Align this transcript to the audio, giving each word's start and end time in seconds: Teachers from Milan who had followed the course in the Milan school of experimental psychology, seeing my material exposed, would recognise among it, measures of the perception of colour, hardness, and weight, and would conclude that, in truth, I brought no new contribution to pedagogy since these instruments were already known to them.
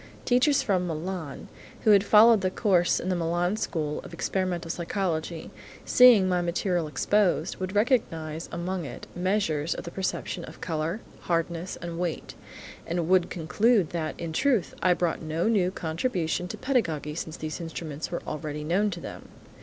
Teachers 0.25 0.63
from 0.63 0.87
Milan 0.87 1.47
who 1.83 1.91
had 1.91 2.03
followed 2.03 2.41
the 2.41 2.49
course 2.49 2.99
in 2.99 3.09
the 3.09 3.15
Milan 3.15 3.55
school 3.55 3.99
of 4.01 4.15
experimental 4.15 4.71
psychology, 4.71 5.51
seeing 5.85 6.27
my 6.27 6.41
material 6.41 6.87
exposed, 6.87 7.57
would 7.57 7.75
recognise 7.75 8.49
among 8.51 8.83
it, 8.83 9.05
measures 9.15 9.75
of 9.75 9.83
the 9.83 9.91
perception 9.91 10.43
of 10.45 10.59
colour, 10.59 11.01
hardness, 11.19 11.75
and 11.83 11.99
weight, 11.99 12.33
and 12.87 13.07
would 13.09 13.29
conclude 13.29 13.91
that, 13.91 14.19
in 14.19 14.33
truth, 14.33 14.73
I 14.81 14.95
brought 14.95 15.21
no 15.21 15.47
new 15.47 15.69
contribution 15.69 16.47
to 16.47 16.57
pedagogy 16.57 17.13
since 17.13 17.37
these 17.37 17.61
instruments 17.61 18.09
were 18.09 18.23
already 18.25 18.63
known 18.63 18.89
to 18.89 18.99
them. 18.99 19.29